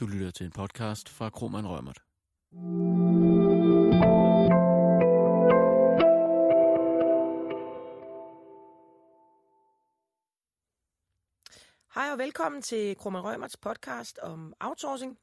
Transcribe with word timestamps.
Du 0.00 0.06
lytter 0.06 0.30
til 0.30 0.46
en 0.46 0.52
podcast 0.52 1.08
fra 1.08 1.30
Kroman 1.30 1.68
Rømert. 1.68 2.02
Hej 11.94 12.12
og 12.12 12.18
velkommen 12.18 12.62
til 12.62 12.96
Kroman 12.96 13.24
Rømerts 13.24 13.56
podcast 13.56 14.18
om 14.18 14.54
outsourcing. 14.60 15.18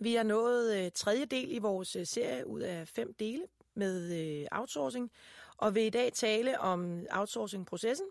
Vi 0.00 0.16
er 0.16 0.22
nået 0.22 0.76
øh, 0.76 0.90
tredje 0.94 1.24
del 1.24 1.52
i 1.52 1.58
vores 1.58 1.96
øh, 1.96 2.06
serie 2.06 2.46
ud 2.46 2.60
af 2.60 2.88
fem 2.88 3.14
dele 3.14 3.42
med 3.74 4.20
øh, 4.20 4.46
outsourcing, 4.52 5.10
og 5.56 5.74
vil 5.74 5.82
i 5.82 5.90
dag 5.90 6.12
tale 6.12 6.60
om 6.60 7.06
outsourcing-processen. 7.10 8.06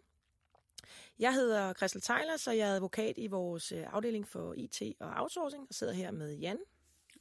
Jeg 1.20 1.34
hedder 1.34 1.74
Christel 1.74 2.02
Tejler, 2.02 2.38
så 2.38 2.52
jeg 2.52 2.70
er 2.70 2.76
advokat 2.76 3.18
i 3.18 3.28
vores 3.28 3.72
øh, 3.72 3.84
afdeling 3.94 4.28
for 4.28 4.54
IT 4.58 4.82
og 5.00 5.10
outsourcing, 5.16 5.66
og 5.70 5.76
sidder 5.76 5.94
her 5.94 6.12
med 6.12 6.36
Jan. 6.36 6.58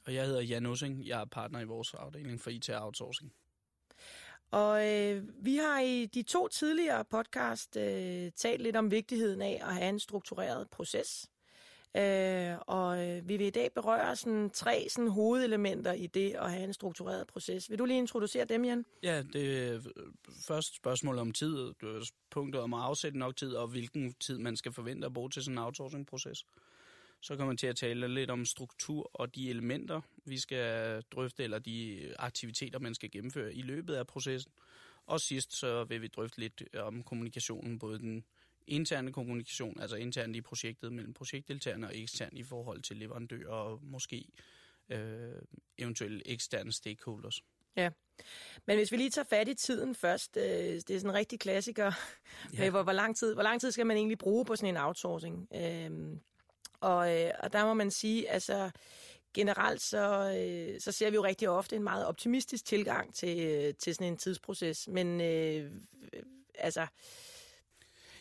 Og 0.05 0.13
jeg 0.13 0.25
hedder 0.25 0.41
Jan 0.41 0.65
Ussing. 0.65 1.07
Jeg 1.07 1.21
er 1.21 1.25
partner 1.25 1.59
i 1.59 1.63
vores 1.65 1.93
afdeling 1.93 2.41
for 2.41 2.49
IT 2.49 2.69
og 2.69 2.85
outsourcing. 2.85 3.33
Og 4.51 4.87
øh, 4.87 5.23
vi 5.45 5.55
har 5.55 5.79
i 5.79 6.05
de 6.05 6.23
to 6.23 6.47
tidligere 6.47 7.05
podcast 7.05 7.77
øh, 7.77 8.31
talt 8.31 8.61
lidt 8.61 8.75
om 8.75 8.91
vigtigheden 8.91 9.41
af 9.41 9.61
at 9.61 9.73
have 9.73 9.89
en 9.89 9.99
struktureret 9.99 10.69
proces. 10.69 11.29
Øh, 11.95 12.57
og 12.67 13.07
øh, 13.07 13.29
vi 13.29 13.37
vil 13.37 13.47
i 13.47 13.49
dag 13.49 13.71
berøre 13.73 14.15
sådan, 14.15 14.49
tre 14.49 14.87
sådan, 14.89 15.09
hovedelementer 15.09 15.93
i 15.93 16.07
det 16.07 16.33
at 16.33 16.51
have 16.51 16.63
en 16.63 16.73
struktureret 16.73 17.27
proces. 17.27 17.69
Vil 17.69 17.79
du 17.79 17.85
lige 17.85 17.97
introducere 17.97 18.45
dem, 18.45 18.65
Jan? 18.65 18.85
Ja, 19.03 19.23
det 19.33 19.71
øh, 19.71 19.75
er 19.75 19.79
først 20.47 20.75
spørgsmål 20.75 21.17
om 21.17 21.31
tid, 21.31 21.73
øh, 21.83 22.01
punktet 22.29 22.61
om 22.61 22.73
at 22.73 22.79
afsætte 22.79 23.17
nok 23.17 23.35
tid, 23.35 23.53
og 23.53 23.67
hvilken 23.67 24.13
tid 24.13 24.37
man 24.37 24.57
skal 24.57 24.71
forvente 24.71 25.05
at 25.05 25.13
bruge 25.13 25.29
til 25.29 25.43
sådan 25.43 25.57
en 25.57 25.63
outsourcing-proces. 25.63 26.45
Så 27.21 27.35
kommer 27.35 27.45
man 27.45 27.57
til 27.57 27.67
at 27.67 27.75
tale 27.75 28.07
lidt 28.07 28.31
om 28.31 28.45
struktur 28.45 29.09
og 29.13 29.35
de 29.35 29.49
elementer, 29.49 30.01
vi 30.25 30.37
skal 30.37 31.01
drøfte, 31.11 31.43
eller 31.43 31.59
de 31.59 32.13
aktiviteter, 32.19 32.79
man 32.79 32.95
skal 32.95 33.11
gennemføre 33.11 33.53
i 33.53 33.61
løbet 33.61 33.93
af 33.95 34.07
processen. 34.07 34.51
Og 35.05 35.21
sidst 35.21 35.53
så 35.53 35.83
vil 35.83 36.01
vi 36.01 36.07
drøfte 36.07 36.39
lidt 36.39 36.63
om 36.77 37.03
kommunikationen, 37.03 37.79
både 37.79 37.99
den 37.99 38.23
interne 38.67 39.13
kommunikation, 39.13 39.79
altså 39.79 39.95
internt 39.95 40.35
i 40.35 40.41
projektet 40.41 40.93
mellem 40.93 41.13
projektdeltagerne 41.13 41.87
og 41.87 41.97
eksternt 41.97 42.37
i 42.37 42.43
forhold 42.43 42.81
til 42.81 42.97
leverandører 42.97 43.53
og 43.53 43.79
måske 43.83 44.25
øh, 44.89 45.41
eventuelle 45.77 46.27
eksterne 46.27 46.71
stakeholders. 46.71 47.41
Ja, 47.75 47.89
men 48.65 48.77
hvis 48.77 48.91
vi 48.91 48.97
lige 48.97 49.09
tager 49.09 49.25
fat 49.29 49.47
i 49.47 49.53
tiden 49.53 49.95
først, 49.95 50.37
øh, 50.37 50.43
det 50.43 50.89
er 50.89 50.99
sådan 50.99 51.09
en 51.09 51.13
rigtig 51.13 51.39
klassiker, 51.39 51.91
ja. 52.53 52.59
med 52.59 52.69
hvor, 52.69 52.83
hvor, 52.83 52.91
lang 52.91 53.17
tid, 53.17 53.33
hvor 53.33 53.43
lang 53.43 53.61
tid 53.61 53.71
skal 53.71 53.85
man 53.85 53.97
egentlig 53.97 54.17
bruge 54.17 54.45
på 54.45 54.55
sådan 54.55 54.75
en 54.75 54.81
outsourcing? 54.81 55.47
Øh, 55.55 56.17
og, 56.79 57.15
øh, 57.15 57.31
og 57.39 57.53
der 57.53 57.65
må 57.65 57.73
man 57.73 57.91
sige, 57.91 58.29
altså 58.29 58.71
generelt 59.33 59.81
så, 59.81 60.33
øh, 60.37 60.81
så 60.81 60.91
ser 60.91 61.09
vi 61.09 61.15
jo 61.15 61.23
rigtig 61.23 61.49
ofte 61.49 61.75
en 61.75 61.83
meget 61.83 62.05
optimistisk 62.05 62.65
tilgang 62.65 63.15
til, 63.15 63.39
øh, 63.39 63.73
til 63.73 63.95
sådan 63.95 64.07
en 64.07 64.17
tidsproces, 64.17 64.87
men 64.87 65.21
øh, 65.21 65.71
altså 66.55 66.87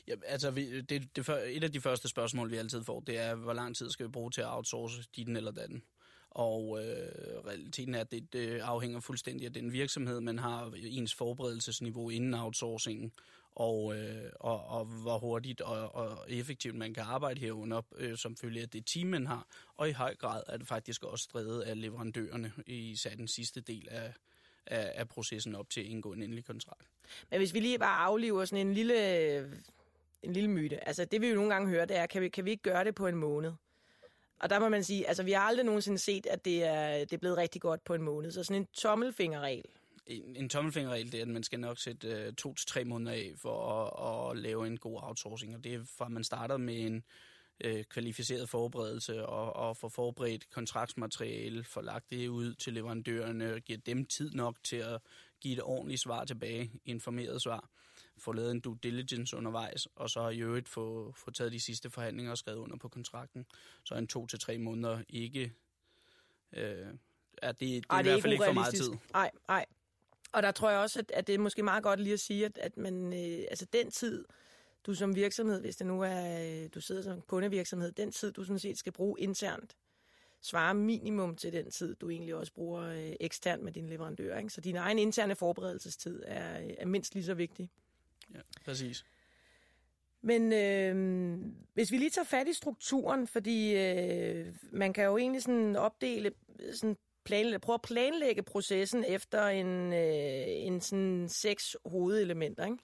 Ja, 0.09 0.15
altså, 0.27 0.51
vi, 0.51 0.81
det, 0.81 1.17
det, 1.17 1.29
et 1.47 1.65
af 1.65 1.73
de 1.73 1.81
første 1.81 2.09
spørgsmål, 2.09 2.51
vi 2.51 2.57
altid 2.57 2.85
får, 2.85 3.01
det 3.01 3.19
er, 3.19 3.35
hvor 3.35 3.53
lang 3.53 3.77
tid 3.77 3.91
skal 3.91 4.07
vi 4.07 4.11
bruge 4.11 4.31
til 4.31 4.41
at 4.41 4.49
outsource 4.51 5.03
din 5.17 5.37
eller 5.37 5.51
den? 5.51 5.83
Og 6.31 6.85
øh, 6.85 7.09
realiteten 7.47 7.95
er, 7.95 8.01
at 8.01 8.11
det, 8.11 8.33
det 8.33 8.59
afhænger 8.59 9.01
fuldstændig 9.01 9.47
af 9.47 9.53
den 9.53 9.73
virksomhed, 9.73 10.21
man 10.21 10.39
har, 10.39 10.73
ens 10.77 11.15
forberedelsesniveau 11.15 12.11
inden 12.11 12.35
outsourcingen, 12.35 13.13
og, 13.55 13.97
øh, 13.97 14.33
og, 14.41 14.65
og 14.67 14.85
hvor 14.85 15.19
hurtigt 15.19 15.61
og, 15.61 15.95
og 15.95 16.19
effektivt 16.29 16.75
man 16.75 16.95
kan 16.95 17.03
arbejde 17.03 17.41
herunder, 17.41 17.83
øh, 17.97 18.17
som 18.17 18.37
følge 18.37 18.63
af 18.63 18.69
det 18.69 18.87
team, 18.87 19.07
man 19.07 19.27
har. 19.27 19.47
Og 19.77 19.89
i 19.89 19.93
høj 19.93 20.15
grad 20.15 20.43
er 20.47 20.57
det 20.57 20.67
faktisk 20.67 21.05
også 21.05 21.29
drevet 21.33 21.63
af 21.63 21.81
leverandørerne, 21.81 22.53
især 22.67 23.15
den 23.15 23.29
sidste 23.29 23.61
del 23.61 23.89
af, 23.91 24.13
af, 24.67 24.93
af 24.95 25.09
processen 25.09 25.55
op 25.55 25.71
til 25.71 25.81
at 25.81 25.87
indgå 25.87 26.13
en 26.13 26.23
endelig 26.23 26.45
kontrakt. 26.45 26.89
Men 27.31 27.39
hvis 27.39 27.55
vi 27.55 27.61
lige 27.61 27.79
bare 27.79 27.99
aflever 27.99 28.45
sådan 28.45 28.67
en 28.67 28.75
lille 28.75 29.59
en 30.23 30.33
lille 30.33 30.51
myte. 30.51 30.89
Altså 30.89 31.05
det 31.05 31.21
vi 31.21 31.29
jo 31.29 31.35
nogle 31.35 31.53
gange 31.53 31.69
hører, 31.69 31.85
det 31.85 31.97
er, 31.97 32.07
kan 32.07 32.23
vi, 32.23 32.29
kan 32.29 32.45
vi 32.45 32.51
ikke 32.51 32.63
gøre 32.63 32.85
det 32.85 32.95
på 32.95 33.07
en 33.07 33.17
måned? 33.17 33.53
Og 34.41 34.51
der 34.51 34.59
må 34.59 34.69
man 34.69 34.85
sige, 34.85 35.09
altså 35.09 35.23
vi 35.23 35.33
har 35.33 35.41
aldrig 35.41 35.67
nogensinde 35.67 35.99
set, 35.99 36.27
at 36.27 36.45
det 36.45 36.65
er, 36.65 36.99
det 36.99 37.13
er 37.13 37.19
blevet 37.19 37.37
rigtig 37.37 37.61
godt 37.61 37.85
på 37.85 37.95
en 37.95 38.03
måned. 38.03 38.31
Så 38.31 38.45
sådan 38.45 38.63
en 38.63 38.69
tommelfingerregel. 38.73 39.65
En, 40.07 40.37
en 40.37 40.49
tommelfingerregel, 40.49 41.13
det 41.13 41.19
er, 41.19 41.23
at 41.23 41.29
man 41.29 41.43
skal 41.43 41.61
nok 41.61 41.79
sætte 41.79 42.27
uh, 42.29 42.35
to 42.35 42.55
til 42.55 42.67
tre 42.67 42.85
måneder 42.85 43.13
af 43.13 43.33
for 43.37 43.65
at, 43.65 44.31
at 44.31 44.43
lave 44.43 44.67
en 44.67 44.77
god 44.77 44.99
outsourcing. 45.03 45.57
Og 45.57 45.65
det 45.65 45.75
er 45.75 45.85
fra, 45.99 46.05
at 46.05 46.13
man 46.13 46.25
starter 46.25 46.57
med 46.57 46.81
en 46.81 47.03
uh, 47.65 47.83
kvalificeret 47.83 48.49
forberedelse 48.49 49.27
og, 49.27 49.57
og 49.57 49.77
får 49.77 49.89
forberedt 49.89 50.51
kontraktsmateriale, 50.51 51.65
får 51.65 51.83
lagt 51.83 52.11
det 52.11 52.29
ud 52.29 52.55
til 52.55 52.73
leverandørerne, 52.73 53.55
og 53.55 53.61
giver 53.61 53.79
dem 53.87 54.05
tid 54.05 54.31
nok 54.31 54.57
til 54.65 54.77
at 54.77 55.01
give 55.41 55.55
et 55.55 55.63
ordentligt 55.63 56.01
svar 56.01 56.25
tilbage, 56.25 56.71
informeret 56.85 57.43
svar 57.43 57.69
få 58.19 58.33
lavet 58.33 58.51
en 58.51 58.61
due 58.61 58.79
diligence 58.83 59.37
undervejs, 59.37 59.87
og 59.97 60.11
så 60.11 60.29
i 60.29 60.39
øvrigt 60.39 60.69
få, 60.69 61.13
få 61.17 61.31
taget 61.31 61.53
de 61.53 61.61
sidste 61.61 61.91
forhandlinger 61.91 62.33
og 62.33 62.39
skrevet 62.39 62.59
under 62.59 62.77
på 62.77 62.89
kontrakten. 62.89 63.47
Så 63.85 63.95
en 63.95 64.07
to 64.07 64.27
til 64.27 64.39
tre 64.39 64.59
måneder 64.59 65.03
ikke... 65.09 65.53
Øh, 66.53 66.87
er 67.43 67.53
det, 67.53 67.61
det 67.61 67.77
er 67.77 67.81
Ej, 67.91 68.03
det 68.03 68.11
er 68.11 68.13
i 68.13 68.15
hvert 68.15 68.23
fald 68.23 68.33
ikke 68.33 68.45
for 68.45 68.53
meget 68.53 68.75
tid. 68.75 68.91
Nej, 69.13 69.31
nej. 69.49 69.67
Og 70.33 70.43
der 70.43 70.53
tror 70.53 70.71
jeg 70.71 70.79
også, 70.79 70.99
at, 70.99 71.11
at 71.11 71.27
det 71.27 71.35
er 71.35 71.39
måske 71.39 71.63
meget 71.63 71.83
godt 71.83 72.01
lige 72.01 72.13
at 72.13 72.21
sige, 72.21 72.45
at, 72.45 72.59
at 72.59 72.77
man, 72.77 73.13
øh, 73.13 73.45
altså 73.51 73.67
den 73.73 73.91
tid, 73.91 74.25
du 74.87 74.95
som 74.95 75.15
virksomhed, 75.15 75.61
hvis 75.61 75.77
det 75.77 75.87
nu 75.87 76.03
er, 76.03 76.63
øh, 76.63 76.69
du 76.75 76.81
sidder 76.81 77.03
som 77.03 77.21
kundevirksomhed, 77.21 77.93
den 77.93 78.13
tid, 78.13 78.33
du 78.33 78.45
sådan 78.45 78.59
set 78.59 78.79
skal 78.79 78.93
bruge 78.93 79.21
internt, 79.21 79.77
svarer 80.41 80.73
minimum 80.73 81.37
til 81.37 81.53
den 81.53 81.71
tid, 81.71 81.95
du 81.95 82.11
egentlig 82.11 82.35
også 82.35 82.53
bruger 82.53 82.83
øh, 82.83 83.13
eksternt 83.21 83.63
med 83.63 83.73
din 83.73 83.89
leverandør. 83.89 84.39
Ikke? 84.39 84.51
Så 84.51 84.61
din 84.61 84.77
egen 84.77 84.99
interne 84.99 85.35
forberedelsestid 85.35 86.23
er, 86.27 86.61
øh, 86.61 86.71
er 86.79 86.87
mindst 86.87 87.15
lige 87.15 87.25
så 87.25 87.35
vigtig. 87.35 87.71
Ja, 88.35 88.41
præcis. 88.65 89.05
Men 90.23 90.53
øh, 90.53 91.39
hvis 91.75 91.93
vi 91.93 91.99
lige 91.99 92.11
tager 92.11 92.25
fat 92.25 92.49
i 92.49 92.53
strukturen, 92.53 93.27
fordi 93.27 93.77
øh, 93.77 94.47
man 94.73 94.93
kan 94.93 95.05
jo 95.05 95.17
egentlig 95.17 95.43
sådan 95.43 95.77
opdele, 95.77 96.33
sådan 96.75 96.97
planlægge, 97.25 97.59
prøve 97.59 97.75
at 97.75 97.83
planlægge 97.83 98.43
processen 98.43 99.05
efter 99.05 99.47
en, 99.47 99.93
øh, 99.93 100.45
en 100.47 100.81
sådan 100.81 101.29
seks 101.29 101.77
hovedelementer, 101.85 102.65
ikke? 102.65 102.79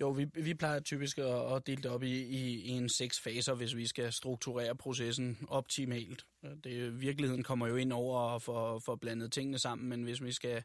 Jo, 0.00 0.10
vi, 0.10 0.26
vi 0.34 0.54
plejer 0.54 0.80
typisk 0.80 1.18
at, 1.18 1.54
at 1.56 1.66
dele 1.66 1.82
det 1.82 1.90
op 1.90 2.02
i, 2.02 2.22
i, 2.22 2.60
i 2.60 2.68
en 2.68 2.88
seks 2.88 3.20
faser, 3.20 3.54
hvis 3.54 3.76
vi 3.76 3.86
skal 3.86 4.12
strukturere 4.12 4.76
processen 4.76 5.38
optimalt. 5.48 6.26
Det, 6.64 7.00
virkeligheden 7.00 7.42
kommer 7.42 7.66
jo 7.66 7.76
ind 7.76 7.92
over 7.92 8.18
og 8.18 8.42
får, 8.42 8.78
får 8.78 8.96
blandet 8.96 9.32
tingene 9.32 9.58
sammen, 9.58 9.88
men 9.88 10.02
hvis 10.02 10.22
vi 10.22 10.32
skal 10.32 10.62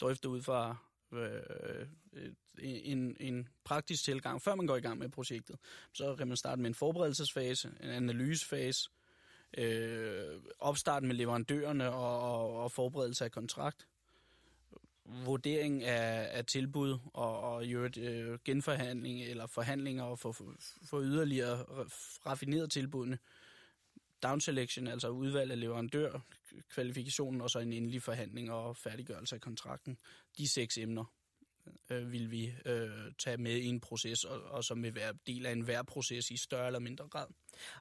drøfte 0.00 0.28
ud 0.28 0.42
fra 0.42 0.76
Øh, 1.12 1.86
øh, 2.12 2.32
en, 2.58 3.16
en 3.20 3.48
praktisk 3.64 4.04
tilgang, 4.04 4.42
før 4.42 4.54
man 4.54 4.66
går 4.66 4.76
i 4.76 4.80
gang 4.80 4.98
med 4.98 5.08
projektet. 5.08 5.56
Så 5.92 6.16
kan 6.16 6.28
man 6.28 6.36
starte 6.36 6.62
med 6.62 6.70
en 6.70 6.74
forberedelsesfase, 6.74 7.70
en 7.80 7.90
analysefase, 7.90 8.90
øh, 9.58 10.40
opstart 10.58 11.02
med 11.02 11.14
leverandørerne 11.14 11.92
og, 11.92 12.20
og, 12.20 12.62
og 12.62 12.72
forberedelse 12.72 13.24
af 13.24 13.30
kontrakt, 13.30 13.86
vurdering 15.04 15.84
af, 15.84 16.28
af 16.38 16.44
tilbud 16.44 16.98
og, 17.14 17.40
og 17.40 17.64
i 17.64 17.72
øvrigt 17.72 17.96
øh, 17.96 18.38
genforhandling 18.44 19.22
eller 19.22 19.46
forhandlinger 19.46 20.04
og 20.04 20.18
for, 20.18 20.36
for 20.84 21.00
yderligere 21.00 21.64
raffineret 22.26 22.70
tilbudene. 22.70 23.18
Down 24.22 24.40
selection, 24.40 24.86
altså 24.86 25.08
udvalg 25.08 25.50
af 25.50 25.60
leverandør, 25.60 26.20
kvalifikationen 26.70 27.40
og 27.40 27.50
så 27.50 27.58
en 27.58 27.72
endelig 27.72 28.02
forhandling 28.02 28.50
og 28.52 28.76
færdiggørelse 28.76 29.34
af 29.34 29.40
kontrakten. 29.40 29.98
De 30.38 30.48
seks 30.48 30.78
emner 30.78 31.04
øh, 31.90 32.12
vil 32.12 32.30
vi 32.30 32.52
øh, 32.64 32.90
tage 33.18 33.36
med 33.36 33.56
i 33.56 33.66
en 33.66 33.80
proces, 33.80 34.24
og, 34.24 34.42
og 34.42 34.64
som 34.64 34.82
vil 34.82 34.94
være 34.94 35.14
del 35.26 35.46
af 35.46 35.52
en 35.52 35.60
hver 35.60 35.82
proces 35.82 36.30
i 36.30 36.36
større 36.36 36.66
eller 36.66 36.80
mindre 36.80 37.08
grad. 37.08 37.26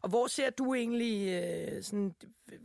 Og 0.02 0.10
hvor 0.10 0.28
ser 0.28 0.50
du 0.50 0.74
egentlig, 0.74 1.28
øh, 1.28 1.84
sådan, 1.84 2.16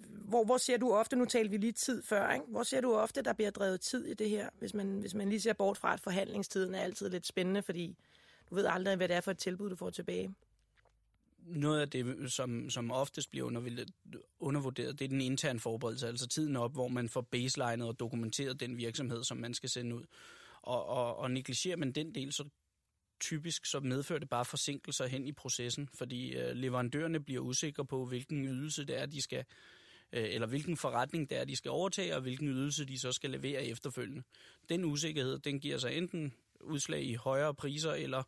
hvor, 0.09 0.45
hvor 0.45 0.57
ser 0.57 0.77
du 0.77 0.93
ofte, 0.93 1.17
nu 1.17 1.25
talte 1.25 1.51
vi 1.51 1.57
lige 1.57 1.73
tid 1.73 2.03
før, 2.03 2.33
ikke? 2.33 2.47
hvor 2.49 2.63
ser 2.63 2.81
du 2.81 2.95
ofte, 2.95 3.23
der 3.23 3.33
bliver 3.33 3.51
drevet 3.51 3.81
tid 3.81 4.07
i 4.07 4.15
det 4.15 4.31
her, 4.31 4.49
hvis 4.59 4.75
man, 4.75 5.01
hvis 5.01 5.15
man 5.15 5.29
lige 5.29 5.41
ser 5.41 5.53
bort 5.53 5.79
fra, 5.79 5.93
at 5.93 6.01
forhandlingstiden 6.01 6.75
er 6.75 6.81
altid 6.81 7.11
lidt 7.11 7.27
spændende, 7.27 7.63
fordi 7.63 7.97
du 8.51 8.55
ved 8.55 8.67
aldrig, 8.67 8.97
hvad 8.97 9.09
det 9.09 9.17
er 9.17 9.21
for 9.21 9.31
et 9.31 9.39
tilbud, 9.39 9.71
du 9.71 9.77
får 9.77 9.91
tilbage? 9.91 10.35
Noget 11.47 11.81
af 11.81 11.91
det, 11.91 12.33
som, 12.33 12.71
som 12.71 12.91
oftest 12.91 13.31
bliver 13.31 13.47
undervurderet, 14.41 14.99
det 14.99 15.05
er 15.05 15.09
den 15.09 15.21
interne 15.21 15.61
forberedelse, 15.61 16.09
altså 16.09 16.29
tiden 16.29 16.57
op, 16.57 16.73
hvor 16.73 16.89
man 16.89 17.09
får 17.09 17.21
baselinet 17.21 17.89
og 17.89 18.01
dokumenteret 18.01 18.61
den 18.61 18.77
virksomhed, 18.77 19.25
som 19.25 19.37
man 19.37 19.55
skal 19.55 19.69
sende 19.69 19.97
ud. 19.97 20.05
Og, 20.63 20.87
og, 20.87 21.17
og 21.17 21.31
negligerer 21.31 21.77
man 21.77 21.93
den 21.93 22.15
del, 22.15 22.33
så 22.33 22.49
typisk 23.21 23.67
så 23.67 23.81
medfører 23.81 24.19
det 24.19 24.29
bare 24.29 24.45
forsinkelser 24.45 25.07
hen 25.07 25.27
i 25.27 25.33
processen, 25.33 25.89
fordi 25.95 26.33
øh, 26.33 26.57
leverandørerne 26.57 27.21
bliver 27.21 27.41
usikre 27.41 27.85
på, 27.87 28.05
hvilken 28.05 28.45
ydelse 28.45 28.85
det 28.85 29.01
er, 29.01 29.07
de 29.07 29.23
skal 29.23 29.45
øh, 30.13 30.35
eller 30.35 30.47
hvilken 30.47 30.77
forretning 30.77 31.31
det 31.31 31.39
er, 31.39 31.45
de 31.45 31.57
skal 31.57 31.71
overtage, 31.71 32.17
og 32.17 32.23
hvilken 32.23 32.49
ydelse 32.49 32.85
de 32.85 32.99
så 32.99 33.13
skal 33.13 33.31
levere 33.31 33.65
efterfølgende. 33.65 34.23
Den 34.69 34.85
usikkerhed, 34.85 35.39
den 35.39 35.61
giver 35.61 35.79
sig 35.79 35.97
enten 35.97 36.35
udslag 36.61 37.03
i 37.03 37.15
højere 37.15 37.55
priser, 37.55 37.93
eller 37.93 38.23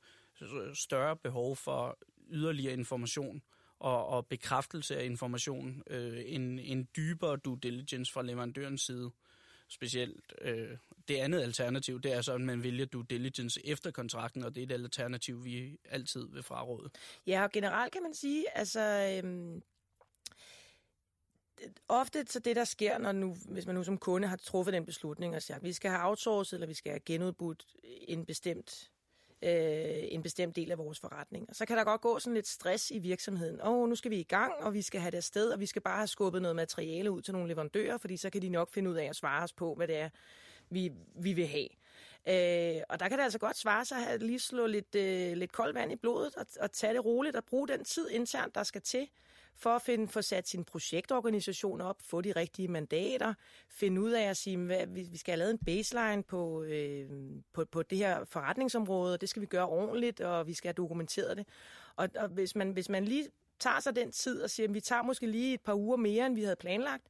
større 0.74 1.16
behov 1.16 1.56
for 1.56 1.98
yderligere 2.30 2.72
information 2.72 3.42
og, 3.78 4.06
og 4.06 4.26
bekræftelse 4.26 4.96
af 4.96 5.04
information, 5.04 5.82
øh, 5.86 6.22
en, 6.26 6.58
en 6.58 6.88
dybere 6.96 7.36
due 7.36 7.58
diligence 7.62 8.12
fra 8.12 8.22
leverandørens 8.22 8.80
side. 8.82 9.10
Specielt 9.68 10.34
øh, 10.40 10.76
det 11.08 11.16
andet 11.16 11.40
alternativ, 11.40 12.00
det 12.00 12.12
er 12.12 12.22
så, 12.22 12.32
at 12.32 12.40
man 12.40 12.62
vælger 12.62 12.86
due 12.86 13.06
diligence 13.10 13.66
efter 13.66 13.90
kontrakten, 13.90 14.44
og 14.44 14.54
det 14.54 14.60
er 14.60 14.66
et 14.66 14.72
alternativ, 14.82 15.44
vi 15.44 15.78
altid 15.84 16.28
vil 16.28 16.42
fraråde. 16.42 16.90
Ja, 17.26 17.42
og 17.42 17.52
generelt 17.52 17.92
kan 17.92 18.02
man 18.02 18.14
sige, 18.14 18.56
altså... 18.58 18.80
Øhm 19.24 19.62
ofte 21.88 22.24
så 22.26 22.38
det, 22.38 22.56
der 22.56 22.64
sker, 22.64 22.98
når 22.98 23.12
nu, 23.12 23.36
hvis 23.48 23.66
man 23.66 23.74
nu 23.74 23.84
som 23.84 23.98
kunde 23.98 24.28
har 24.28 24.36
truffet 24.36 24.74
den 24.74 24.86
beslutning 24.86 25.34
og 25.34 25.42
siger, 25.42 25.56
at 25.56 25.62
vi 25.62 25.72
skal 25.72 25.90
have 25.90 26.08
outsourcet, 26.08 26.56
eller 26.56 26.66
vi 26.66 26.74
skal 26.74 26.92
have 26.92 27.00
genudbudt 27.00 27.66
en 27.82 28.26
bestemt, 28.26 28.90
øh, 29.44 30.04
en 30.08 30.22
bestemt 30.22 30.56
del 30.56 30.70
af 30.70 30.78
vores 30.78 31.00
forretning. 31.00 31.46
Og 31.48 31.56
så 31.56 31.66
kan 31.66 31.76
der 31.76 31.84
godt 31.84 32.00
gå 32.00 32.18
sådan 32.18 32.34
lidt 32.34 32.48
stress 32.48 32.90
i 32.90 32.98
virksomheden. 32.98 33.60
Åh, 33.60 33.68
oh, 33.68 33.88
nu 33.88 33.94
skal 33.94 34.10
vi 34.10 34.16
i 34.16 34.22
gang, 34.22 34.52
og 34.60 34.74
vi 34.74 34.82
skal 34.82 35.00
have 35.00 35.10
det 35.10 35.16
afsted, 35.16 35.50
og 35.50 35.60
vi 35.60 35.66
skal 35.66 35.82
bare 35.82 35.96
have 35.96 36.06
skubbet 36.06 36.42
noget 36.42 36.56
materiale 36.56 37.10
ud 37.10 37.22
til 37.22 37.32
nogle 37.32 37.48
leverandører, 37.48 37.98
fordi 37.98 38.16
så 38.16 38.30
kan 38.30 38.42
de 38.42 38.48
nok 38.48 38.72
finde 38.72 38.90
ud 38.90 38.96
af 38.96 39.04
at 39.04 39.16
svare 39.16 39.42
os 39.42 39.52
på, 39.52 39.74
hvad 39.74 39.88
det 39.88 39.96
er, 39.96 40.08
vi, 40.70 40.92
vi 41.16 41.32
vil 41.32 41.46
have. 41.46 41.68
Øh, 42.28 42.82
og 42.88 43.00
der 43.00 43.08
kan 43.08 43.18
det 43.18 43.24
altså 43.24 43.38
godt 43.38 43.56
svare 43.56 43.84
sig 43.84 44.08
at 44.08 44.22
lige 44.22 44.38
slå 44.38 44.66
lidt, 44.66 44.94
øh, 44.94 45.36
lidt 45.36 45.52
koldt 45.52 45.74
vand 45.74 45.92
i 45.92 45.96
blodet 45.96 46.36
og, 46.36 46.46
og 46.60 46.72
tage 46.72 46.94
det 46.94 47.04
roligt 47.04 47.36
og 47.36 47.44
bruge 47.44 47.68
den 47.68 47.84
tid 47.84 48.10
internt, 48.10 48.54
der 48.54 48.62
skal 48.62 48.82
til 48.82 49.08
for 49.56 49.70
at 49.70 49.82
finde, 49.82 50.08
få 50.08 50.22
sat 50.22 50.48
sin 50.48 50.64
projektorganisation 50.64 51.80
op, 51.80 51.96
få 52.02 52.20
de 52.20 52.32
rigtige 52.32 52.68
mandater, 52.68 53.34
finde 53.68 54.00
ud 54.00 54.10
af 54.10 54.22
at 54.22 54.36
sige, 54.36 54.56
hvad, 54.56 54.86
vi 54.86 55.16
skal 55.16 55.32
have 55.32 55.38
lavet 55.38 55.50
en 55.50 55.58
baseline 55.66 56.22
på, 56.22 56.62
øh, 56.62 57.10
på, 57.52 57.64
på 57.64 57.82
det 57.82 57.98
her 57.98 58.24
forretningsområde, 58.24 59.14
og 59.14 59.20
det 59.20 59.28
skal 59.28 59.42
vi 59.42 59.46
gøre 59.46 59.66
ordentligt, 59.66 60.20
og 60.20 60.46
vi 60.46 60.54
skal 60.54 60.68
have 60.68 60.74
dokumenteret 60.74 61.36
det. 61.36 61.46
Og, 61.96 62.08
og 62.16 62.28
hvis, 62.28 62.56
man, 62.56 62.70
hvis 62.70 62.88
man 62.88 63.04
lige 63.04 63.28
tager 63.58 63.80
sig 63.80 63.96
den 63.96 64.12
tid 64.12 64.42
og 64.42 64.50
siger, 64.50 64.68
at 64.68 64.74
vi 64.74 64.80
tager 64.80 65.02
måske 65.02 65.26
lige 65.26 65.54
et 65.54 65.60
par 65.60 65.74
uger 65.74 65.96
mere, 65.96 66.26
end 66.26 66.34
vi 66.34 66.42
havde 66.42 66.56
planlagt, 66.56 67.06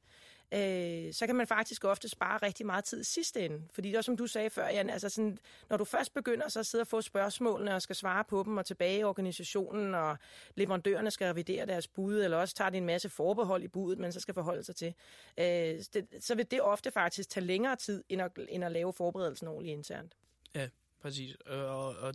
øh, 0.51 1.13
så 1.13 1.25
kan 1.25 1.35
man 1.35 1.47
faktisk 1.47 1.83
ofte 1.83 2.09
spare 2.09 2.37
rigtig 2.37 2.65
meget 2.65 2.83
tid 2.83 3.01
i 3.01 3.03
sidste 3.03 3.45
ende. 3.45 3.61
Fordi 3.71 3.89
det 3.91 3.97
er 3.97 4.01
som 4.01 4.17
du 4.17 4.27
sagde 4.27 4.49
før, 4.49 4.67
Jan, 4.67 4.89
altså 4.89 5.09
sådan, 5.09 5.37
når 5.69 5.77
du 5.77 5.83
først 5.85 6.13
begynder 6.13 6.49
så 6.49 6.59
at 6.59 6.65
sidde 6.65 6.81
og 6.81 6.87
få 6.87 7.01
spørgsmålene 7.01 7.75
og 7.75 7.81
skal 7.81 7.95
svare 7.95 8.23
på 8.23 8.43
dem 8.43 8.57
og 8.57 8.65
tilbage 8.65 8.99
i 8.99 9.03
organisationen, 9.03 9.95
og 9.95 10.17
leverandørerne 10.55 11.11
skal 11.11 11.27
revidere 11.27 11.65
deres 11.65 11.87
bud, 11.87 12.21
eller 12.21 12.37
også 12.37 12.55
tager 12.55 12.69
de 12.69 12.77
en 12.77 12.85
masse 12.85 13.09
forbehold 13.09 13.63
i 13.63 13.67
budet, 13.67 13.99
man 13.99 14.11
så 14.11 14.19
skal 14.19 14.33
forholde 14.33 14.63
sig 14.63 14.75
til, 14.75 14.93
øh, 15.37 15.45
det, 15.45 16.07
så 16.19 16.35
vil 16.35 16.51
det 16.51 16.61
ofte 16.61 16.91
faktisk 16.91 17.29
tage 17.29 17.45
længere 17.45 17.75
tid, 17.75 18.03
end 18.09 18.21
at, 18.21 18.31
end 18.49 18.63
at 18.65 18.71
lave 18.71 18.93
forberedelsen 18.93 19.47
ordentligt 19.47 19.77
internt. 19.77 20.15
Ja, 20.55 20.69
præcis. 21.01 21.35
Øh, 21.47 21.63
og, 21.63 21.95
og 21.95 22.13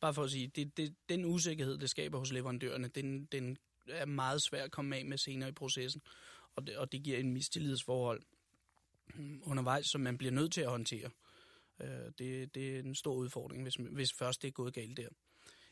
bare 0.00 0.14
for 0.14 0.22
at 0.22 0.30
sige, 0.30 0.46
det, 0.46 0.76
det, 0.76 0.94
den 1.08 1.24
usikkerhed, 1.24 1.78
det 1.78 1.90
skaber 1.90 2.18
hos 2.18 2.32
leverandørerne, 2.32 2.88
den, 2.88 3.24
den 3.24 3.56
er 3.88 4.06
meget 4.06 4.42
svær 4.42 4.64
at 4.64 4.70
komme 4.70 4.96
af 4.96 5.04
med 5.04 5.18
senere 5.18 5.48
i 5.48 5.52
processen 5.52 6.02
og 6.56 6.66
det, 6.66 6.76
og 6.76 6.92
det 6.92 7.02
giver 7.02 7.18
en 7.18 7.32
mistillidsforhold 7.32 8.22
mm, 9.14 9.40
undervejs, 9.44 9.86
som 9.86 10.00
man 10.00 10.18
bliver 10.18 10.32
nødt 10.32 10.52
til 10.52 10.60
at 10.60 10.70
håndtere. 10.70 11.10
Øh, 11.80 12.12
det, 12.18 12.54
det 12.54 12.76
er 12.76 12.78
en 12.78 12.94
stor 12.94 13.14
udfordring, 13.14 13.62
hvis, 13.62 13.74
hvis 13.74 14.12
først 14.12 14.42
det 14.42 14.48
er 14.48 14.52
gået 14.52 14.74
galt 14.74 14.96
der. 14.96 15.08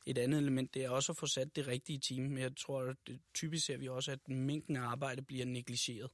Et 0.07 0.19
andet 0.19 0.39
element, 0.39 0.75
det 0.75 0.85
er 0.85 0.91
også 0.91 1.13
at 1.13 1.17
få 1.17 1.27
sat 1.27 1.57
det 1.57 1.67
rigtige 1.67 1.99
team. 1.99 2.23
Men 2.23 2.39
jeg 2.39 2.57
tror, 2.57 2.83
at 2.83 2.97
det, 3.07 3.21
typisk 3.35 3.67
ser 3.67 3.77
vi 3.77 3.89
også, 3.89 4.13
at 4.13 4.29
mængden 4.29 4.77
af 4.77 4.83
arbejde 4.83 5.23
bliver 5.23 5.47
negligeret. 5.47 6.11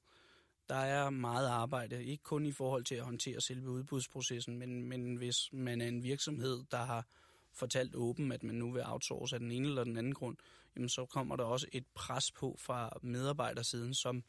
Der 0.68 0.74
er 0.76 1.10
meget 1.10 1.48
arbejde, 1.48 2.04
ikke 2.04 2.22
kun 2.22 2.46
i 2.46 2.52
forhold 2.52 2.84
til 2.84 2.94
at 2.94 3.04
håndtere 3.04 3.40
selve 3.40 3.70
udbudsprocessen, 3.70 4.58
men, 4.58 4.82
men 4.82 5.16
hvis 5.16 5.52
man 5.52 5.80
er 5.80 5.88
en 5.88 6.02
virksomhed, 6.02 6.64
der 6.70 6.84
har 6.84 7.06
fortalt 7.52 7.94
åben, 7.94 8.32
at 8.32 8.42
man 8.42 8.54
nu 8.54 8.72
vil 8.72 8.82
outsource 8.86 9.36
af 9.36 9.40
den 9.40 9.50
ene 9.50 9.68
eller 9.68 9.84
den 9.84 9.96
anden 9.96 10.14
grund, 10.14 10.36
jamen 10.76 10.88
så 10.88 11.06
kommer 11.06 11.36
der 11.36 11.44
også 11.44 11.66
et 11.72 11.86
pres 11.94 12.32
på 12.32 12.56
fra 12.58 12.98
medarbejdersiden, 13.02 13.94
som 13.94 14.24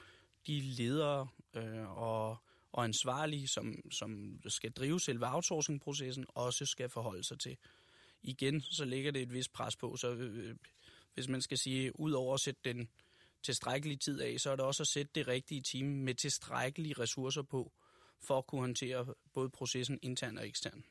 de 0.47 0.62
ledere 0.62 1.27
øh, 1.53 1.97
og, 1.97 2.38
og 2.71 2.83
ansvarlige, 2.83 3.47
som, 3.47 3.91
som 3.91 4.39
skal 4.47 4.71
drive 4.71 5.00
selve 5.00 5.27
outsourcing-processen, 5.27 6.25
også 6.30 6.65
skal 6.65 6.89
forholde 6.89 7.24
sig 7.24 7.39
til. 7.39 7.57
Igen, 8.21 8.62
så 8.62 8.86
ligger 8.86 9.12
det 9.12 9.21
et 9.21 9.33
vist 9.33 9.53
pres 9.53 9.75
på, 9.75 9.95
så 9.97 10.12
øh, 10.12 10.50
øh, 10.50 10.56
hvis 11.13 11.27
man 11.27 11.41
skal 11.41 11.57
sige, 11.57 12.00
ud 12.00 12.12
over 12.12 12.33
at 12.33 12.39
sætte 12.39 12.62
den 12.63 12.89
tilstrækkelige 13.44 13.97
tid 13.97 14.21
af, 14.21 14.39
så 14.39 14.50
er 14.51 14.56
det 14.56 14.65
også 14.65 14.83
at 14.83 14.88
sætte 14.88 15.12
det 15.15 15.27
rigtige 15.27 15.62
team 15.62 15.86
med 15.86 16.15
tilstrækkelige 16.15 16.94
ressourcer 17.00 17.42
på, 17.42 17.71
for 18.21 18.38
at 18.38 18.47
kunne 18.47 18.62
håndtere 18.62 19.13
både 19.33 19.50
processen 19.50 20.00
intern 20.01 20.38
og 20.38 20.47
ekstern. 20.47 20.83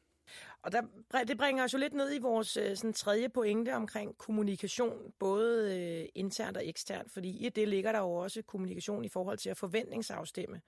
Og 0.63 0.73
der, 0.73 0.83
det 1.25 1.39
bringer 1.39 1.65
os 1.65 1.73
jo 1.73 1.79
lidt 1.79 1.95
ned 1.95 2.15
i 2.15 2.19
vores 2.19 2.57
øh, 2.57 2.77
sådan, 2.77 2.93
tredje 2.93 3.29
pointe 3.29 3.75
omkring 3.75 4.19
kommunikation, 4.19 5.13
både 5.19 5.79
øh, 5.79 6.09
internt 6.15 6.57
og 6.57 6.69
eksternt, 6.69 7.13
fordi 7.13 7.47
i 7.47 7.49
det 7.49 7.69
ligger 7.69 7.93
der 7.93 7.99
jo 7.99 8.13
også 8.13 8.43
kommunikation 8.43 9.05
i 9.05 9.09
forhold 9.09 9.39
til 9.39 9.51
at 9.51 9.57
forventningsafstemme. 9.57 10.61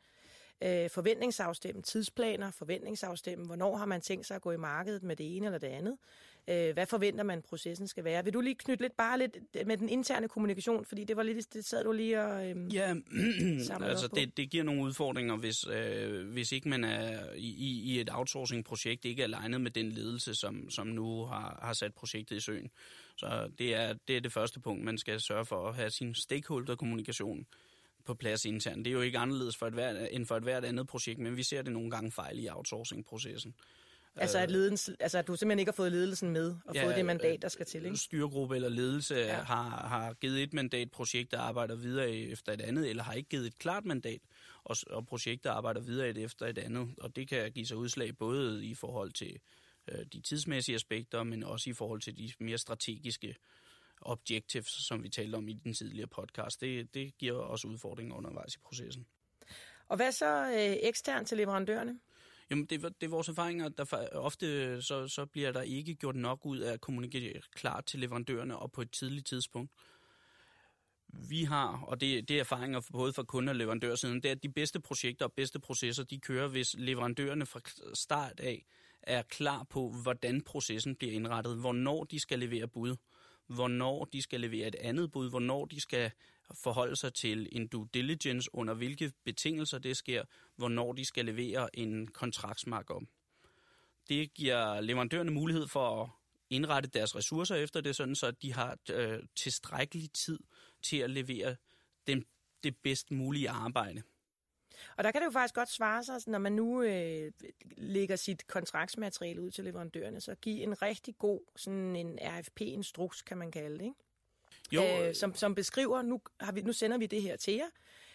Øh, 0.62 0.90
forventningsafstemme 0.90 1.82
tidsplaner, 1.82 2.50
forventningsafstemme, 2.50 3.46
hvornår 3.46 3.76
har 3.76 3.86
man 3.86 4.00
tænkt 4.00 4.26
sig 4.26 4.34
at 4.34 4.42
gå 4.42 4.50
i 4.50 4.56
markedet 4.56 5.02
med 5.02 5.16
det 5.16 5.36
ene 5.36 5.46
eller 5.46 5.58
det 5.58 5.66
andet. 5.66 5.98
Øh, 6.48 6.72
hvad 6.72 6.86
forventer 6.86 7.24
man, 7.24 7.42
processen 7.42 7.88
skal 7.88 8.04
være? 8.04 8.24
Vil 8.24 8.34
du 8.34 8.40
lige 8.40 8.54
knytte 8.54 8.84
lidt 8.84 8.96
bare 8.96 9.18
lidt 9.18 9.66
med 9.66 9.76
den 9.76 9.88
interne 9.88 10.28
kommunikation, 10.28 10.84
fordi 10.84 11.04
det 11.04 11.16
var 11.16 11.22
lidt, 11.22 11.54
det 11.54 11.64
sad 11.64 11.84
du 11.84 11.92
lige 11.92 12.22
og 12.22 12.50
øh, 12.50 12.74
Ja, 12.74 12.94
altså 13.82 14.08
det, 14.14 14.36
det 14.36 14.50
giver 14.50 14.64
nogle 14.64 14.82
udfordringer, 14.82 15.36
hvis, 15.36 15.66
øh, 15.66 16.28
hvis 16.28 16.52
ikke 16.52 16.68
man 16.68 16.84
er 16.84 17.32
i, 17.36 17.82
i 17.84 18.00
et 18.00 18.10
outsourcing-projekt, 18.12 19.04
ikke 19.04 19.22
er 19.22 19.36
alignet 19.36 19.60
med 19.60 19.70
den 19.70 19.92
ledelse, 19.92 20.34
som, 20.34 20.70
som 20.70 20.86
nu 20.86 21.24
har, 21.24 21.58
har 21.62 21.72
sat 21.72 21.94
projektet 21.94 22.36
i 22.36 22.40
søen. 22.40 22.70
Så 23.16 23.50
det 23.58 23.74
er, 23.74 23.94
det 24.08 24.16
er 24.16 24.20
det 24.20 24.32
første 24.32 24.60
punkt, 24.60 24.84
man 24.84 24.98
skal 24.98 25.20
sørge 25.20 25.44
for 25.44 25.68
at 25.68 25.74
have 25.74 25.90
sin 25.90 26.14
stakeholder-kommunikation 26.14 27.46
på 28.04 28.14
plads 28.14 28.44
internt. 28.44 28.84
Det 28.84 28.90
er 28.90 28.94
jo 28.94 29.00
ikke 29.00 29.18
anderledes 29.18 29.56
for 29.56 29.66
et 29.66 29.72
hvert, 29.72 30.08
end 30.10 30.26
for 30.26 30.36
et 30.36 30.42
hvert 30.42 30.64
andet 30.64 30.86
projekt, 30.86 31.18
men 31.18 31.36
vi 31.36 31.42
ser 31.42 31.62
det 31.62 31.72
nogle 31.72 31.90
gange 31.90 32.10
fejl 32.10 32.44
i 32.44 32.48
outsourcing-processen. 32.48 33.54
Altså 34.20 34.38
at, 34.38 34.50
ledens, 34.50 34.90
altså 35.00 35.18
at 35.18 35.26
du 35.26 35.36
simpelthen 35.36 35.58
ikke 35.58 35.70
har 35.70 35.76
fået 35.76 35.92
ledelsen 35.92 36.30
med 36.30 36.56
og 36.64 36.74
ja, 36.74 36.84
fået 36.84 36.96
det 36.96 37.04
mandat, 37.04 37.42
der 37.42 37.48
skal 37.48 37.66
til, 37.66 37.84
ikke? 37.84 37.96
Styregruppe 37.96 38.54
eller 38.54 38.68
ledelse 38.68 39.14
ja. 39.14 39.34
har, 39.34 39.86
har 39.88 40.12
givet 40.12 40.42
et 40.42 40.52
mandat, 40.52 40.90
projektet 40.90 41.36
arbejder 41.36 41.74
videre 41.74 42.10
efter 42.10 42.52
et 42.52 42.60
andet, 42.60 42.90
eller 42.90 43.02
har 43.02 43.12
ikke 43.12 43.28
givet 43.28 43.46
et 43.46 43.58
klart 43.58 43.84
mandat, 43.84 44.20
og, 44.64 44.76
og 44.90 45.06
projektet 45.06 45.50
arbejder 45.50 45.80
videre 45.80 46.18
efter 46.18 46.46
et 46.46 46.58
andet. 46.58 46.88
Og 46.98 47.16
det 47.16 47.28
kan 47.28 47.52
give 47.52 47.66
sig 47.66 47.76
udslag 47.76 48.16
både 48.16 48.66
i 48.66 48.74
forhold 48.74 49.12
til 49.12 49.38
øh, 49.88 50.06
de 50.12 50.20
tidsmæssige 50.20 50.74
aspekter, 50.74 51.22
men 51.22 51.42
også 51.42 51.70
i 51.70 51.72
forhold 51.72 52.00
til 52.00 52.16
de 52.16 52.32
mere 52.38 52.58
strategiske 52.58 53.36
objectives, 54.00 54.68
som 54.68 55.02
vi 55.02 55.08
talte 55.08 55.36
om 55.36 55.48
i 55.48 55.52
den 55.52 55.74
tidligere 55.74 56.06
podcast. 56.06 56.60
Det, 56.60 56.94
det 56.94 57.18
giver 57.18 57.38
også 57.38 57.68
udfordringer 57.68 58.16
undervejs 58.16 58.54
i 58.54 58.58
processen. 58.58 59.06
Og 59.88 59.96
hvad 59.96 60.12
så 60.12 60.46
øh, 60.46 60.76
eksternt 60.88 61.28
til 61.28 61.36
leverandørerne? 61.36 61.98
Jamen, 62.50 62.66
det, 62.66 62.82
det 62.82 63.06
er 63.06 63.10
vores 63.10 63.28
erfaringer, 63.28 63.68
der 63.68 64.08
ofte 64.12 64.82
så, 64.82 65.08
så 65.08 65.26
bliver 65.26 65.52
der 65.52 65.62
ikke 65.62 65.94
gjort 65.94 66.16
nok 66.16 66.46
ud 66.46 66.58
af 66.58 66.72
at 66.72 66.80
kommunikere 66.80 67.40
klart 67.54 67.84
til 67.84 68.00
leverandørerne 68.00 68.58
og 68.58 68.72
på 68.72 68.82
et 68.82 68.90
tidligt 68.90 69.26
tidspunkt. 69.26 69.72
Vi 71.28 71.44
har, 71.44 71.84
og 71.86 72.00
det, 72.00 72.28
det 72.28 72.36
er 72.36 72.40
erfaringer 72.40 72.80
både 72.92 73.12
fra 73.12 73.22
kunde- 73.22 73.50
og 73.50 73.56
leverandørsiden, 73.56 74.22
det 74.22 74.24
er, 74.24 74.32
at 74.32 74.42
de 74.42 74.52
bedste 74.52 74.80
projekter 74.80 75.24
og 75.24 75.32
bedste 75.32 75.60
processer, 75.60 76.04
de 76.04 76.20
kører, 76.20 76.48
hvis 76.48 76.74
leverandørerne 76.78 77.46
fra 77.46 77.60
start 77.94 78.40
af 78.40 78.66
er 79.02 79.22
klar 79.22 79.66
på, 79.70 79.94
hvordan 80.02 80.40
processen 80.42 80.96
bliver 80.96 81.14
indrettet, 81.14 81.56
hvornår 81.56 82.04
de 82.04 82.20
skal 82.20 82.38
levere 82.38 82.68
bud, 82.68 82.96
hvornår 83.50 84.04
de 84.04 84.22
skal 84.22 84.40
levere 84.40 84.68
et 84.68 84.74
andet 84.74 85.12
bud, 85.12 85.30
hvornår 85.30 85.64
de 85.64 85.80
skal 85.80 86.10
forholde 86.54 86.96
sig 86.96 87.14
til 87.14 87.48
en 87.52 87.68
due 87.68 87.88
diligence, 87.94 88.54
under 88.54 88.74
hvilke 88.74 89.12
betingelser 89.24 89.78
det 89.78 89.96
sker, 89.96 90.24
hvornår 90.56 90.92
de 90.92 91.04
skal 91.04 91.24
levere 91.24 91.78
en 91.78 92.08
kontraktsmark 92.08 92.90
om. 92.90 93.08
Det 94.08 94.34
giver 94.34 94.80
leverandørerne 94.80 95.30
mulighed 95.30 95.68
for 95.68 96.02
at 96.02 96.10
indrette 96.50 96.88
deres 96.88 97.16
ressourcer 97.16 97.54
efter 97.54 97.80
det, 97.80 97.96
sådan 97.96 98.14
så 98.14 98.26
at 98.26 98.42
de 98.42 98.52
har 98.52 98.78
øh, 98.90 99.22
tilstrækkelig 99.36 100.12
tid 100.12 100.38
til 100.82 100.96
at 100.96 101.10
levere 101.10 101.56
den, 102.06 102.24
det 102.62 102.76
bedst 102.76 103.10
mulige 103.10 103.50
arbejde. 103.50 104.02
Og 104.96 105.04
der 105.04 105.10
kan 105.10 105.20
det 105.20 105.26
jo 105.26 105.30
faktisk 105.30 105.54
godt 105.54 105.68
svare 105.68 106.04
sig, 106.04 106.16
når 106.26 106.38
man 106.38 106.52
nu 106.52 106.82
øh, 106.82 107.32
lægger 107.76 108.16
sit 108.16 108.46
kontraktsmateriale 108.46 109.40
ud 109.40 109.50
til 109.50 109.64
leverandørerne, 109.64 110.20
så 110.20 110.34
give 110.34 110.62
en 110.62 110.82
rigtig 110.82 111.18
god 111.18 111.40
sådan 111.56 111.96
en 111.96 112.18
RFP-instruks, 112.22 113.22
kan 113.22 113.38
man 113.38 113.50
kalde 113.50 113.78
det, 113.78 113.84
ikke? 113.84 113.96
Jo. 114.72 114.82
Øh, 114.82 115.14
som, 115.14 115.34
som 115.34 115.54
beskriver, 115.54 116.02
nu, 116.02 116.20
har 116.40 116.52
vi, 116.52 116.60
nu 116.60 116.72
sender 116.72 116.98
vi 116.98 117.06
det 117.06 117.22
her 117.22 117.36
til 117.36 117.54
jer. 117.54 117.68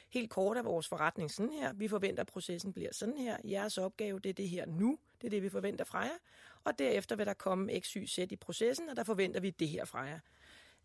Helt 0.10 0.30
kort 0.30 0.58
af 0.58 0.66
vores 0.66 0.88
forretning 0.88 1.32
sådan 1.32 1.52
her. 1.52 1.74
Vi 1.74 1.88
forventer, 1.88 2.22
at 2.22 2.28
processen 2.28 2.74
bliver 2.74 2.94
sådan 2.94 3.18
her. 3.18 3.38
Jeres 3.44 3.78
opgave, 3.78 4.20
det 4.20 4.30
er 4.30 4.34
det 4.34 4.50
her 4.50 4.66
nu. 4.66 4.98
Det 5.22 5.28
er 5.28 5.30
det, 5.30 5.44
vi 5.44 5.50
forventer 5.50 5.86
fra 5.86 6.00
jer. 6.00 6.18
Og 6.64 6.80
derefter 6.80 7.16
vil 7.16 7.26
der 7.26 7.34
komme 7.34 7.80
x, 7.80 7.92
y, 7.94 8.06
z 8.06 8.18
i 8.18 8.36
processen, 8.36 8.90
og 8.90 8.96
der 8.96 9.04
forventer 9.04 9.40
vi 9.40 9.50
det 9.50 9.68
her 9.68 9.86
fra 9.86 10.00
jer. 10.00 10.20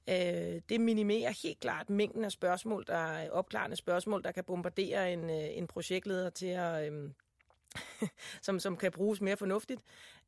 Øh, 0.08 0.60
det 0.68 0.80
minimerer 0.80 1.32
helt 1.42 1.60
klart 1.60 1.90
mængden 1.90 2.24
af 2.24 2.32
spørgsmål, 2.32 2.84
der 2.86 2.94
er 2.94 3.30
opklarende 3.30 3.76
spørgsmål, 3.76 4.22
der 4.24 4.32
kan 4.32 4.44
bombardere 4.44 5.12
en, 5.12 5.30
øh, 5.30 5.58
en 5.58 5.66
projektleder 5.66 6.30
til 6.30 6.46
at... 6.46 6.92
Øh, 6.92 7.10
som, 8.42 8.60
som 8.60 8.76
kan 8.76 8.92
bruges 8.92 9.20
mere 9.20 9.36
fornuftigt. 9.36 9.80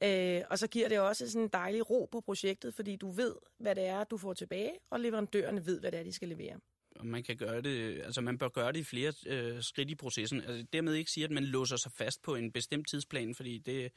Øh, 0.03 0.43
og 0.51 0.59
så 0.59 0.67
giver 0.67 0.89
det 0.89 1.01
også 1.01 1.31
sådan 1.31 1.43
en 1.43 1.51
dejlig 1.53 1.91
ro 1.91 2.09
på 2.13 2.21
projektet, 2.21 2.75
fordi 2.75 2.97
du 2.97 3.11
ved, 3.11 3.35
hvad 3.59 3.75
det 3.75 3.87
er, 3.87 4.05
du 4.05 4.17
får 4.17 4.35
tilbage, 4.35 4.73
og 4.91 5.01
leverandørerne 5.01 5.67
ved, 5.67 5.81
hvad 5.81 5.93
det 5.93 6.01
er, 6.01 6.05
de 6.05 6.13
skal 6.13 6.29
levere. 6.29 6.61
man 7.03 7.23
kan 7.23 7.37
gøre 7.37 7.63
det, 7.63 8.03
altså 8.03 8.21
man 8.21 8.39
bør 8.39 8.49
gøre 8.49 8.73
det 8.73 8.79
i 8.79 8.85
flere 8.85 9.13
øh, 9.27 9.63
skridt 9.63 9.91
i 9.91 9.95
processen. 9.95 10.41
Altså, 10.41 10.67
dermed 10.73 10.95
ikke 10.95 11.11
sige, 11.11 11.25
at 11.25 11.31
man 11.31 11.45
låser 11.45 11.77
sig 11.77 11.93
fast 11.93 12.23
på 12.23 12.35
en 12.35 12.53
bestemt 12.53 12.89
tidsplan, 12.89 13.35
fordi 13.35 13.59
det, 13.59 13.93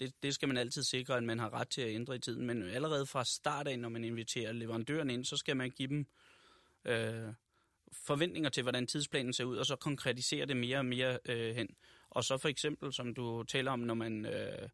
det, 0.00 0.22
det 0.22 0.34
skal 0.34 0.48
man 0.48 0.56
altid 0.56 0.82
sikre, 0.82 1.16
at 1.16 1.24
man 1.24 1.38
har 1.38 1.52
ret 1.52 1.68
til 1.68 1.80
at 1.80 1.94
ændre 1.94 2.16
i 2.16 2.18
tiden. 2.18 2.46
Men 2.46 2.62
allerede 2.62 3.06
fra 3.06 3.24
start 3.24 3.68
af, 3.68 3.78
når 3.78 3.88
man 3.88 4.04
inviterer 4.04 4.52
leverandøren 4.52 5.10
ind, 5.10 5.24
så 5.24 5.36
skal 5.36 5.56
man 5.56 5.70
give 5.70 5.88
dem 5.88 6.06
øh, 6.84 7.32
forventninger 7.92 8.50
til, 8.50 8.62
hvordan 8.62 8.86
tidsplanen 8.86 9.32
ser 9.32 9.44
ud, 9.44 9.56
og 9.56 9.66
så 9.66 9.76
konkretisere 9.76 10.46
det 10.46 10.56
mere 10.56 10.78
og 10.78 10.86
mere 10.86 11.18
øh, 11.24 11.54
hen. 11.54 11.68
Og 12.10 12.24
så 12.24 12.38
for 12.38 12.48
eksempel, 12.48 12.92
som 12.92 13.14
du 13.14 13.42
taler 13.42 13.70
om, 13.70 13.78
når 13.78 13.94
man, 13.94 14.26
øh, 14.26 14.68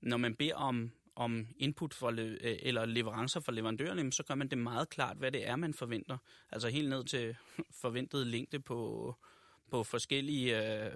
når 0.00 0.16
man 0.16 0.34
beder 0.34 0.54
om, 0.54 0.92
om 1.16 1.46
input 1.56 1.94
for 1.94 2.10
le, 2.10 2.22
øh, 2.22 2.56
eller 2.62 2.86
leverancer 2.86 3.40
fra 3.40 3.52
leverandøren, 3.52 4.12
så 4.12 4.22
gør 4.22 4.34
man 4.34 4.48
det 4.48 4.58
meget 4.58 4.88
klart, 4.88 5.16
hvad 5.16 5.32
det 5.32 5.48
er, 5.48 5.56
man 5.56 5.74
forventer. 5.74 6.18
Altså 6.52 6.68
helt 6.68 6.88
ned 6.88 7.04
til 7.04 7.36
forventet 7.82 8.26
længde 8.26 8.60
på, 8.60 9.14
på 9.70 9.84
forskellige 9.84 10.74
øh, 10.84 10.92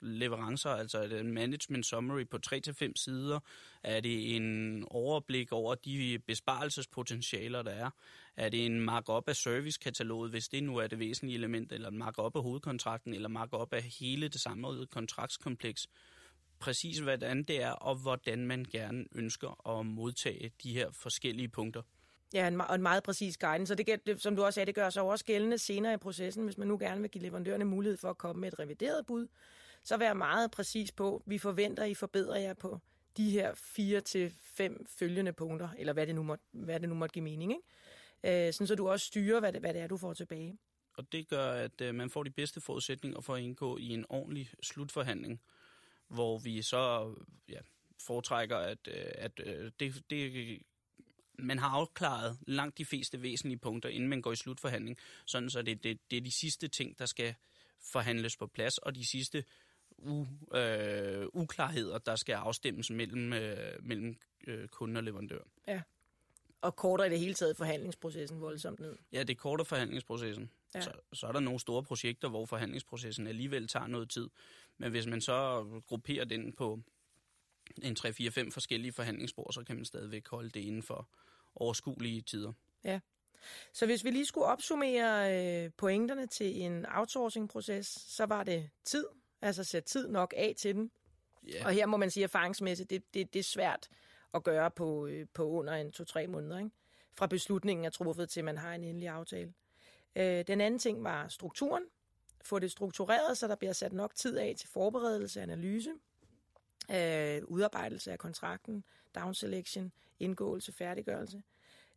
leverancer, 0.00 0.70
altså 0.70 1.02
en 1.02 1.32
management 1.32 1.86
summary 1.86 2.24
på 2.24 2.38
3-5 2.46 2.92
sider, 2.96 3.40
er 3.82 4.00
det 4.00 4.36
en 4.36 4.84
overblik 4.90 5.52
over 5.52 5.74
de 5.74 6.18
besparelsespotentialer, 6.26 7.62
der 7.62 7.70
er, 7.70 7.90
er 8.36 8.48
det 8.48 8.66
en 8.66 8.80
markup 8.80 9.28
af 9.28 9.36
servicekataloget, 9.36 10.30
hvis 10.30 10.48
det 10.48 10.62
nu 10.62 10.76
er 10.76 10.86
det 10.86 10.98
væsentlige 10.98 11.36
element, 11.36 11.72
eller 11.72 11.88
en 11.88 11.98
markup 11.98 12.36
af 12.36 12.42
hovedkontrakten, 12.42 13.14
eller 13.14 13.28
markup 13.28 13.72
af 13.72 13.82
hele 13.82 14.28
det 14.28 14.40
samlede 14.40 14.86
kontraktskompleks, 14.86 15.88
præcis 16.58 16.98
hvordan 16.98 17.42
det 17.42 17.62
er, 17.62 17.70
og 17.70 17.96
hvordan 17.96 18.46
man 18.46 18.64
gerne 18.72 19.04
ønsker 19.12 19.78
at 19.78 19.86
modtage 19.86 20.52
de 20.62 20.72
her 20.72 20.90
forskellige 20.90 21.48
punkter. 21.48 21.82
Ja, 22.34 22.48
en, 22.48 22.60
og 22.60 22.74
en 22.74 22.82
meget 22.82 23.02
præcis 23.02 23.38
guidance. 23.38 23.66
Så 23.66 23.74
det, 23.74 24.06
det, 24.06 24.22
som 24.22 24.36
du 24.36 24.44
også 24.44 24.54
sagde, 24.54 24.66
det 24.66 24.74
gør 24.74 24.90
sig 24.90 25.02
også 25.02 25.24
gældende 25.24 25.58
senere 25.58 25.94
i 25.94 25.96
processen, 25.96 26.44
hvis 26.44 26.58
man 26.58 26.68
nu 26.68 26.78
gerne 26.78 27.00
vil 27.00 27.10
give 27.10 27.22
leverandørerne 27.22 27.64
mulighed 27.64 27.96
for 27.96 28.10
at 28.10 28.18
komme 28.18 28.40
med 28.40 28.52
et 28.52 28.58
revideret 28.58 29.06
bud, 29.06 29.26
så 29.84 29.96
vær 29.96 30.12
meget 30.12 30.50
præcis 30.50 30.92
på, 30.92 31.22
vi 31.26 31.38
forventer, 31.38 31.84
I 31.84 31.94
forbedrer 31.94 32.38
jer 32.38 32.54
på 32.54 32.78
de 33.16 33.30
her 33.30 33.54
fire 33.54 34.00
til 34.00 34.34
fem 34.40 34.86
følgende 34.98 35.32
punkter, 35.32 35.68
eller 35.78 35.92
hvad 35.92 36.06
det 36.06 36.14
nu 36.14 36.22
måtte, 36.22 36.44
hvad 36.52 36.80
det 36.80 36.88
nu 36.88 36.94
måtte 36.94 37.12
give 37.12 37.22
mening. 37.22 37.52
Ikke? 37.52 38.46
Øh, 38.46 38.52
sådan 38.52 38.66
så 38.66 38.74
du 38.74 38.88
også 38.88 39.06
styrer, 39.06 39.40
hvad 39.40 39.52
det, 39.52 39.60
hvad 39.60 39.74
det 39.74 39.82
er, 39.82 39.86
du 39.86 39.96
får 39.96 40.14
tilbage. 40.14 40.58
Og 40.96 41.12
det 41.12 41.28
gør, 41.28 41.52
at 41.52 41.80
øh, 41.80 41.94
man 41.94 42.10
får 42.10 42.22
de 42.22 42.30
bedste 42.30 42.60
forudsætninger 42.60 43.20
for 43.20 43.34
at 43.34 43.42
indgå 43.42 43.78
i 43.78 43.88
en 43.88 44.04
ordentlig 44.08 44.50
slutforhandling, 44.62 45.40
hvor 46.08 46.38
vi 46.38 46.62
så 46.62 47.14
ja, 47.48 47.58
foretrækker, 48.00 48.56
at, 48.56 48.78
øh, 48.88 49.04
at 49.14 49.40
øh, 49.44 49.70
det, 49.80 50.02
det 50.10 50.62
man 51.38 51.58
har 51.58 51.68
afklaret 51.68 52.38
langt 52.46 52.78
de 52.78 52.84
fleste 52.84 53.22
væsentlige 53.22 53.58
punkter, 53.58 53.88
inden 53.88 54.08
man 54.08 54.22
går 54.22 54.32
i 54.32 54.36
slutforhandling, 54.36 54.98
sådan 55.26 55.50
så 55.50 55.62
det, 55.62 55.84
det, 55.84 55.98
det 56.10 56.16
er 56.16 56.20
de 56.20 56.30
sidste 56.30 56.68
ting, 56.68 56.98
der 56.98 57.06
skal 57.06 57.34
forhandles 57.92 58.36
på 58.36 58.46
plads, 58.46 58.78
og 58.78 58.94
de 58.94 59.06
sidste 59.06 59.44
u, 59.98 60.26
øh, 60.56 61.26
uklarheder, 61.32 61.98
der 61.98 62.16
skal 62.16 62.32
afstemmes 62.32 62.90
mellem, 62.90 63.32
øh, 63.32 63.56
mellem 63.82 64.16
øh, 64.46 64.68
kunde 64.68 64.98
og 64.98 65.04
leverandør. 65.04 65.42
Ja. 65.68 65.82
Og 66.60 66.76
kortere 66.76 67.06
i 67.06 67.10
det 67.10 67.18
hele 67.18 67.34
taget 67.34 67.56
forhandlingsprocessen 67.56 68.40
voldsomt 68.40 68.80
ned. 68.80 68.96
Ja, 69.12 69.22
det 69.22 69.38
korter 69.38 69.64
forhandlingsprocessen. 69.64 70.50
Ja. 70.74 70.80
Så, 70.80 70.92
så 71.12 71.26
er 71.26 71.32
der 71.32 71.40
nogle 71.40 71.60
store 71.60 71.82
projekter, 71.82 72.28
hvor 72.28 72.46
forhandlingsprocessen 72.46 73.26
alligevel 73.26 73.68
tager 73.68 73.86
noget 73.86 74.10
tid. 74.10 74.28
Men 74.78 74.90
hvis 74.90 75.06
man 75.06 75.20
så 75.20 75.64
grupperer 75.86 76.24
den 76.24 76.52
på 76.52 76.80
en 77.82 77.96
3-4-5 77.98 78.50
forskellige 78.50 78.92
forhandlingsspor, 78.92 79.52
så 79.52 79.64
kan 79.64 79.76
man 79.76 79.84
stadigvæk 79.84 80.28
holde 80.28 80.50
det 80.50 80.60
inden 80.60 80.82
for 80.82 81.08
overskuelige 81.54 82.20
tider. 82.20 82.52
Ja. 82.84 83.00
Så 83.72 83.86
hvis 83.86 84.04
vi 84.04 84.10
lige 84.10 84.26
skulle 84.26 84.46
opsummere 84.46 85.36
øh, 85.64 85.70
pointerne 85.76 86.26
til 86.26 86.62
en 86.62 86.86
outsourcing-proces, 86.86 87.86
så 87.86 88.26
var 88.26 88.44
det 88.44 88.70
tid, 88.84 89.06
altså 89.40 89.64
sætte 89.64 89.88
tid 89.88 90.08
nok 90.08 90.34
af 90.36 90.54
til 90.58 90.74
den. 90.74 90.90
Yeah. 91.48 91.66
Og 91.66 91.72
her 91.72 91.86
må 91.86 91.96
man 91.96 92.10
sige 92.10 92.24
erfaringsmæssigt, 92.24 92.90
det, 92.90 93.14
det, 93.14 93.34
det 93.34 93.38
er 93.38 93.44
svært 93.44 93.88
at 94.34 94.44
gøre 94.44 94.70
på, 94.70 95.06
øh, 95.06 95.26
på 95.34 95.48
under 95.48 95.72
en 95.72 95.92
to-tre 95.92 96.26
måneder, 96.26 96.58
ikke? 96.58 96.70
fra 97.14 97.26
beslutningen 97.26 97.84
er 97.84 97.90
truffet 97.90 98.30
til, 98.30 98.44
man 98.44 98.58
har 98.58 98.74
en 98.74 98.84
endelig 98.84 99.08
aftale. 99.08 99.52
Øh, 100.16 100.46
den 100.46 100.60
anden 100.60 100.78
ting 100.78 101.04
var 101.04 101.28
strukturen. 101.28 101.82
Få 102.44 102.58
det 102.58 102.70
struktureret, 102.70 103.38
så 103.38 103.48
der 103.48 103.56
bliver 103.56 103.72
sat 103.72 103.92
nok 103.92 104.14
tid 104.14 104.38
af 104.38 104.54
til 104.58 104.68
forberedelse, 104.68 105.42
analyse, 105.42 105.90
øh, 106.90 107.42
udarbejdelse 107.44 108.12
af 108.12 108.18
kontrakten, 108.18 108.84
down 109.14 109.34
selection, 109.34 109.92
indgåelse, 110.20 110.72
færdiggørelse. 110.72 111.42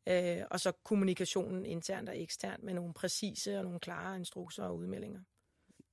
Øh, 0.08 0.42
og 0.51 0.60
så 0.60 0.72
kommunikationen 0.72 1.65
internt 1.65 2.10
og 2.10 2.22
eksternt 2.22 2.63
med 2.63 2.74
nogle 2.74 2.94
præcise 2.94 3.58
og 3.58 3.63
nogle 3.63 3.80
klare 3.80 4.18
instrukser 4.18 4.63
og 4.63 4.77
udmeldinger. 4.77 5.22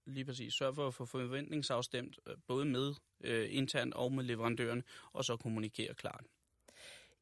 Lige 0.06 0.24
præcis. 0.24 0.54
Sørg 0.54 0.74
for 0.74 0.88
at 0.88 0.94
få 0.94 1.04
forventningsafstemt 1.04 2.18
øh, 2.26 2.34
både 2.46 2.64
med 2.64 2.94
øh, 3.20 3.56
internt 3.56 3.94
og 3.94 4.12
med 4.12 4.24
leverandøren, 4.24 4.82
og 5.12 5.24
så 5.24 5.36
kommunikere 5.36 5.94
klart. 5.94 6.24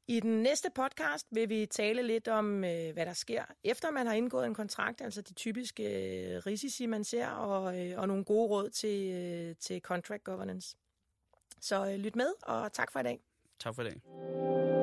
I 0.08 0.20
den 0.20 0.42
næste 0.42 0.70
podcast 0.74 1.26
vil 1.30 1.48
vi 1.48 1.66
tale 1.66 2.02
lidt 2.02 2.28
om, 2.28 2.64
øh, 2.64 2.92
hvad 2.92 3.06
der 3.06 3.12
sker, 3.12 3.44
efter 3.64 3.90
man 3.90 4.06
har 4.06 4.14
indgået 4.14 4.46
en 4.46 4.54
kontrakt, 4.54 5.00
altså 5.00 5.22
de 5.22 5.34
typiske 5.34 5.82
øh, 5.82 6.42
risici, 6.46 6.86
man 6.86 7.04
ser, 7.04 7.28
og, 7.28 7.80
øh, 7.80 7.98
og 7.98 8.08
nogle 8.08 8.24
gode 8.24 8.48
råd 8.48 8.70
til, 8.70 9.12
øh, 9.12 9.56
til 9.56 9.80
contract 9.80 10.24
governance. 10.24 10.76
Så 11.60 11.86
øh, 11.86 11.94
lyt 11.94 12.16
med, 12.16 12.32
og 12.42 12.72
tak 12.72 12.92
for 12.92 13.00
i 13.00 13.02
dag. 13.02 13.20
Tak 13.60 13.74
for 13.74 13.82
i 13.82 13.84
dag. 13.84 14.79